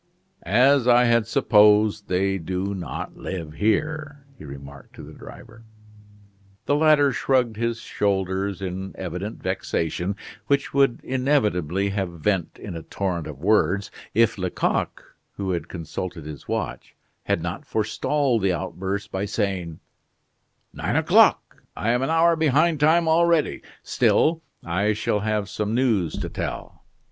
[0.41, 5.63] "As I had supposed, they do not live here," he remarked to the driver.
[6.65, 10.15] The latter shrugged his shoulders in evident vexation,
[10.47, 15.03] which would inevitably have vent in a torrent of words, if Lecoq,
[15.33, 16.95] who had consulted his watch,
[17.25, 19.81] had not forestalled the outburst by saying:
[20.73, 26.13] "Nine o'clock I am an hour behind time already: still I shall have some news
[26.13, 26.81] to tell.